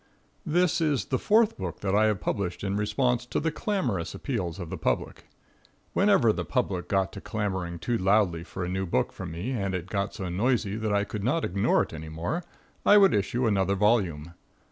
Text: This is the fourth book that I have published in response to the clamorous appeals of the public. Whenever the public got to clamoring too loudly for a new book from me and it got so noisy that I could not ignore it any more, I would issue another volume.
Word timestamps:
This 0.47 0.81
is 0.81 1.05
the 1.05 1.19
fourth 1.19 1.59
book 1.59 1.81
that 1.81 1.93
I 1.93 2.05
have 2.05 2.19
published 2.21 2.63
in 2.63 2.75
response 2.75 3.23
to 3.27 3.39
the 3.39 3.51
clamorous 3.51 4.15
appeals 4.15 4.57
of 4.57 4.71
the 4.71 4.75
public. 4.79 5.25
Whenever 5.93 6.33
the 6.33 6.43
public 6.43 6.87
got 6.87 7.11
to 7.13 7.21
clamoring 7.21 7.77
too 7.77 7.99
loudly 7.99 8.43
for 8.43 8.65
a 8.65 8.67
new 8.67 8.87
book 8.87 9.11
from 9.11 9.29
me 9.31 9.51
and 9.51 9.75
it 9.75 9.85
got 9.85 10.15
so 10.15 10.27
noisy 10.27 10.75
that 10.75 10.91
I 10.91 11.03
could 11.03 11.23
not 11.23 11.45
ignore 11.45 11.83
it 11.83 11.93
any 11.93 12.09
more, 12.09 12.43
I 12.83 12.97
would 12.97 13.13
issue 13.13 13.45
another 13.45 13.75
volume. 13.75 14.33